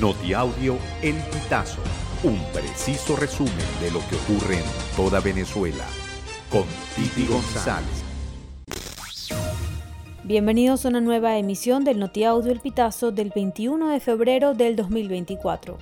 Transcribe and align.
Notiaudio 0.00 0.78
El 1.02 1.16
Pitazo, 1.16 1.80
un 2.22 2.38
preciso 2.52 3.16
resumen 3.16 3.52
de 3.80 3.90
lo 3.90 3.98
que 4.08 4.14
ocurre 4.14 4.58
en 4.58 4.64
toda 4.94 5.18
Venezuela, 5.18 5.84
con 6.48 6.62
Titi 6.94 7.26
González. 7.26 8.04
Bienvenidos 10.22 10.86
a 10.86 10.90
una 10.90 11.00
nueva 11.00 11.36
emisión 11.36 11.82
del 11.82 11.98
Notiaudio 11.98 12.52
El 12.52 12.60
Pitazo 12.60 13.10
del 13.10 13.32
21 13.34 13.88
de 13.88 13.98
febrero 13.98 14.54
del 14.54 14.76
2024. 14.76 15.78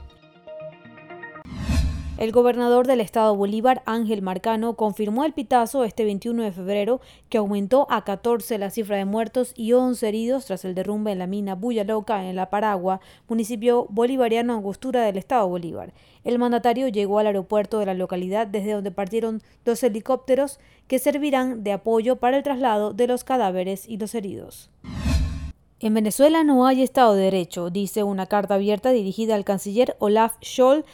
El 2.19 2.33
gobernador 2.33 2.87
del 2.87 3.03
estado 3.03 3.37
Bolívar, 3.37 3.83
Ángel 3.85 4.23
Marcano, 4.23 4.75
confirmó 4.75 5.27
el 5.27 5.35
pitazo 5.35 5.85
este 5.85 6.07
21 6.07 6.45
de 6.45 6.53
febrero 6.53 7.03
que 7.29 7.37
aumentó 7.37 7.87
a 7.91 8.05
14 8.05 8.57
la 8.57 8.71
cifra 8.71 8.97
de 8.97 9.05
muertos 9.05 9.53
y 9.55 9.75
11 9.75 10.09
heridos 10.09 10.47
tras 10.47 10.65
el 10.65 10.75
derrumbe 10.75 11.13
en 11.13 11.19
la 11.19 11.27
mina 11.27 11.55
Bulla 11.55 11.85
Loca 11.85 12.25
en 12.25 12.35
La 12.35 12.49
Paragua, 12.49 13.01
municipio 13.29 13.87
bolivariano 13.91 14.55
angostura 14.55 15.03
del 15.03 15.19
estado 15.19 15.47
Bolívar. 15.47 15.93
El 16.25 16.39
mandatario 16.39 16.89
llegó 16.89 17.19
al 17.19 17.27
aeropuerto 17.27 17.81
de 17.81 17.87
la 17.87 17.95
localidad 17.95 18.47
desde 18.47 18.73
donde 18.73 18.93
partieron 18.93 19.43
dos 19.67 19.83
helicópteros 19.83 20.59
que 20.89 20.99
servirán 20.99 21.65
de 21.65 21.73
apoyo 21.73 22.17
para 22.17 22.39
el 22.39 22.43
traslado 22.43 22.95
de 22.95 23.09
los 23.09 23.25
cadáveres 23.25 23.87
y 23.87 23.99
los 23.99 24.15
heridos. 24.15 24.71
En 25.81 25.93
Venezuela 25.93 26.43
no 26.45 26.67
hay 26.67 26.83
Estado 26.83 27.15
de 27.15 27.25
Derecho, 27.25 27.69
dice 27.69 28.03
una 28.03 28.25
carta 28.25 28.55
abierta 28.55 28.93
dirigida 28.93 29.35
al 29.35 29.45
canciller 29.45 29.95
Olaf 29.99 30.37
Scholz 30.43 30.87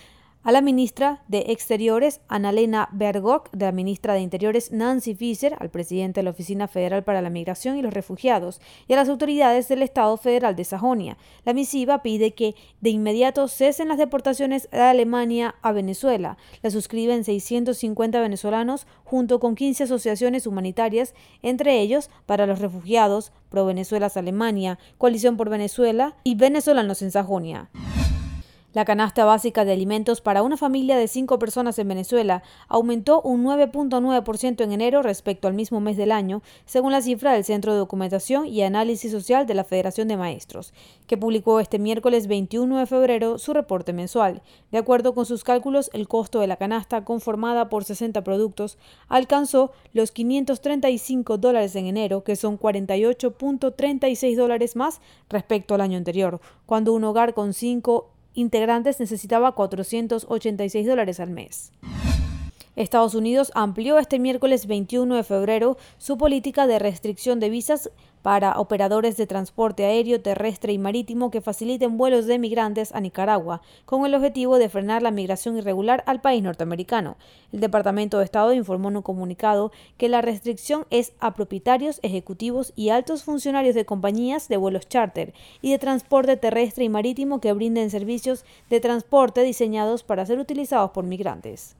a 0.45 0.51
la 0.51 0.60
ministra 0.60 1.23
de 1.28 1.45
Exteriores, 1.48 2.20
Annalena 2.28 2.88
Bergok, 2.92 3.51
de 3.52 3.66
la 3.66 3.73
ministra 3.73 4.14
de 4.14 4.20
Interiores, 4.20 4.73
Nancy 4.73 5.15
Fischer, 5.15 5.56
al 5.60 5.70
presidente 5.70 6.20
de 6.20 6.24
la 6.24 6.30
Oficina 6.30 6.66
Federal 6.66 7.05
para 7.05 7.23
la 7.23 7.30
Migración 7.30 7.77
y 7.77 7.82
los 7.82 7.95
Refugiados, 7.95 8.60
y 8.88 8.92
a 8.92 8.96
las 8.96 9.09
autoridades 9.09 9.68
del 9.68 9.82
Estado 9.82 10.16
Federal 10.16 10.56
de 10.56 10.65
Sajonia. 10.65 11.16
La 11.45 11.55
misiva 11.55 12.02
pide 12.02 12.34
que 12.34 12.55
de 12.80 12.91
inmediato 12.91 13.46
cesen 13.46 13.88
las 13.88 13.98
deportaciones 13.98 14.68
de 14.70 14.80
Alemania 14.80 15.55
a 15.62 15.73
Venezuela. 15.73 16.37
La 16.62 16.70
suscriben 16.70 17.24
650 17.24 18.20
venezolanos 18.20 18.87
junto 19.04 19.38
con 19.38 19.54
15 19.54 19.85
asociaciones 19.85 20.46
humanitarias, 20.46 21.15
entre 21.43 21.80
ellos 21.80 22.10
para 22.26 22.46
los 22.46 22.59
refugiados, 22.59 23.32
Pro 23.48 23.66
Venezuelas 23.66 24.16
Alemania, 24.16 24.79
Coalición 24.98 25.37
por 25.37 25.51
Venezuela 25.51 26.16
y 26.24 26.35
Venezolanos 26.35 27.02
en 27.02 27.10
Sajonia. 27.10 27.70
La 28.74 28.87
canasta 28.87 29.26
básica 29.26 29.66
de 29.66 29.73
alimentos 29.73 30.23
para 30.23 30.42
una 30.42 30.56
familia 30.56 30.96
de 30.96 31.06
cinco 31.06 31.38
personas 31.38 31.78
en 31.78 31.88
Venezuela 31.88 32.42
aumentó 32.68 33.20
un 33.20 33.45
9.9% 33.45 34.64
en 34.64 34.73
enero 34.73 35.02
respecto 35.02 35.46
al 35.46 35.52
mismo 35.52 35.80
mes 35.80 35.98
del 35.98 36.10
año, 36.10 36.40
según 36.64 36.92
la 36.92 37.02
cifra 37.02 37.34
del 37.34 37.45
Centro 37.45 37.73
de 37.73 37.79
Documentación 37.79 38.46
y 38.46 38.62
Análisis 38.62 39.12
Social 39.12 39.46
de 39.46 39.52
la 39.52 39.64
Federación 39.64 40.09
de 40.09 40.16
Maestros, 40.16 40.73
que 41.06 41.18
publicó 41.18 41.60
este 41.60 41.79
miércoles 41.79 42.29
21 42.29 42.79
de 42.79 42.87
febrero 42.87 43.37
su 43.37 43.52
reporte 43.52 43.92
mensual. 43.92 44.40
De 44.70 44.79
acuerdo 44.79 45.14
con 45.14 45.26
sus 45.26 45.45
cálculos, 45.45 45.90
el 45.92 46.09
costo 46.09 46.40
de 46.40 46.46
la 46.46 46.57
canasta, 46.57 47.04
conformada 47.04 47.68
por 47.68 47.84
60 47.84 48.24
productos, 48.24 48.79
alcanzó 49.09 49.73
los 49.92 50.12
535 50.12 51.36
dólares 51.36 51.76
en 51.76 51.84
enero, 51.84 52.24
que 52.24 52.36
son 52.36 52.59
48.36 52.59 54.34
dólares 54.34 54.76
más 54.76 55.02
respecto 55.29 55.74
al 55.74 55.82
año 55.82 55.98
anterior, 55.98 56.40
cuando 56.64 56.95
un 56.95 57.04
hogar 57.04 57.34
con 57.34 57.52
cinco 57.52 58.12
integrantes 58.35 59.01
necesitaba 59.01 59.52
486 59.52 60.87
dólares 60.87 61.21
al 61.21 61.30
mes. 61.30 61.73
Estados 62.74 63.15
Unidos 63.15 63.52
amplió 63.54 63.98
este 63.98 64.19
miércoles 64.19 64.66
21 64.66 65.16
de 65.16 65.25
febrero 65.25 65.76
su 65.98 66.16
política 66.16 66.66
de 66.66 66.78
restricción 66.78 67.38
de 67.38 67.50
visas 67.50 67.91
para 68.22 68.59
operadores 68.59 69.19
de 69.19 69.26
transporte 69.26 69.84
aéreo, 69.84 70.22
terrestre 70.22 70.72
y 70.72 70.78
marítimo 70.78 71.31
que 71.31 71.42
faciliten 71.42 71.98
vuelos 71.98 72.25
de 72.26 72.38
migrantes 72.38 72.94
a 72.94 73.00
Nicaragua, 73.00 73.60
con 73.84 74.06
el 74.06 74.14
objetivo 74.14 74.56
de 74.56 74.70
frenar 74.70 75.03
la 75.03 75.10
migración 75.10 75.59
irregular 75.59 76.03
al 76.06 76.22
país 76.22 76.42
norteamericano. 76.42 77.16
El 77.53 77.60
Departamento 77.60 78.19
de 78.19 78.25
Estado 78.25 78.54
informó 78.54 78.88
en 78.88 78.97
un 78.97 79.03
comunicado 79.03 79.70
que 79.98 80.09
la 80.09 80.22
restricción 80.22 80.86
es 80.88 81.12
a 81.18 81.34
propietarios, 81.34 82.00
ejecutivos 82.02 82.72
y 82.74 82.88
altos 82.88 83.22
funcionarios 83.22 83.74
de 83.74 83.84
compañías 83.84 84.48
de 84.48 84.56
vuelos 84.56 84.88
charter 84.88 85.34
y 85.60 85.72
de 85.72 85.78
transporte 85.78 86.36
terrestre 86.38 86.84
y 86.84 86.88
marítimo 86.88 87.41
que 87.41 87.52
brinden 87.52 87.91
servicios 87.91 88.47
de 88.70 88.80
transporte 88.80 89.42
diseñados 89.42 90.04
para 90.04 90.24
ser 90.24 90.38
utilizados 90.38 90.92
por 90.92 91.04
migrantes. 91.04 91.76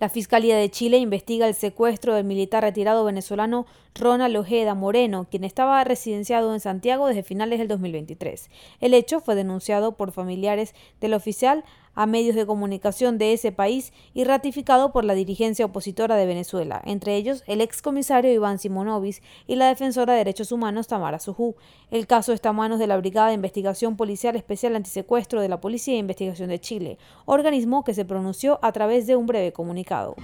La 0.00 0.08
Fiscalía 0.08 0.56
de 0.56 0.70
Chile 0.70 0.98
investiga 0.98 1.46
el 1.46 1.54
secuestro 1.54 2.14
del 2.14 2.24
militar 2.24 2.64
retirado 2.64 3.04
venezolano 3.04 3.64
Ronald 3.94 4.36
Ojeda 4.36 4.74
Moreno, 4.74 5.28
quien 5.30 5.44
estaba 5.44 5.84
residenciado 5.84 6.52
en 6.52 6.58
Santiago 6.58 7.06
desde 7.06 7.22
finales 7.22 7.60
del 7.60 7.68
2023. 7.68 8.50
El 8.80 8.92
hecho 8.92 9.20
fue 9.20 9.36
denunciado 9.36 9.92
por 9.92 10.10
familiares 10.10 10.74
del 11.00 11.14
oficial 11.14 11.64
a 11.94 12.06
medios 12.06 12.34
de 12.34 12.46
comunicación 12.46 13.18
de 13.18 13.32
ese 13.32 13.52
país 13.52 13.92
y 14.12 14.24
ratificado 14.24 14.92
por 14.92 15.04
la 15.04 15.14
dirigencia 15.14 15.66
opositora 15.66 16.16
de 16.16 16.26
Venezuela, 16.26 16.82
entre 16.84 17.16
ellos 17.16 17.42
el 17.46 17.60
excomisario 17.60 18.32
Iván 18.32 18.58
Simonovis 18.58 19.22
y 19.46 19.56
la 19.56 19.68
defensora 19.68 20.12
de 20.12 20.18
derechos 20.18 20.52
humanos 20.52 20.86
Tamara 20.86 21.18
Sujú. 21.18 21.56
El 21.90 22.06
caso 22.06 22.32
está 22.32 22.50
a 22.50 22.52
manos 22.52 22.78
de 22.78 22.86
la 22.86 22.96
Brigada 22.96 23.28
de 23.28 23.34
Investigación 23.34 23.96
Policial 23.96 24.36
Especial 24.36 24.76
Antisecuestro 24.76 25.40
de 25.40 25.48
la 25.48 25.60
Policía 25.60 25.94
de 25.94 26.00
Investigación 26.00 26.48
de 26.48 26.60
Chile, 26.60 26.98
organismo 27.24 27.84
que 27.84 27.94
se 27.94 28.04
pronunció 28.04 28.58
a 28.62 28.72
través 28.72 29.06
de 29.06 29.16
un 29.16 29.26
breve 29.26 29.52
comunicado. 29.52 30.16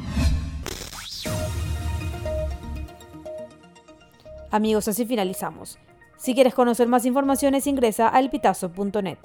Amigos, 4.50 4.88
así 4.88 5.06
finalizamos. 5.06 5.78
Si 6.16 6.34
quieres 6.34 6.54
conocer 6.54 6.88
más 6.88 7.06
informaciones, 7.06 7.66
ingresa 7.66 8.14
a 8.14 8.18
elpitazo.net. 8.18 9.18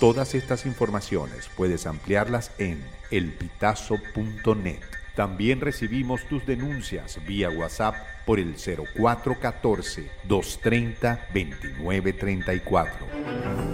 Todas 0.00 0.34
estas 0.34 0.64
informaciones 0.64 1.50
puedes 1.54 1.86
ampliarlas 1.86 2.52
en 2.56 2.82
elpitazo.net. 3.10 4.80
También 5.14 5.60
recibimos 5.60 6.24
tus 6.24 6.46
denuncias 6.46 7.18
vía 7.26 7.50
WhatsApp 7.50 7.96
por 8.24 8.40
el 8.40 8.54
0414 8.54 10.10
230 10.24 11.26
2934. 11.34 13.69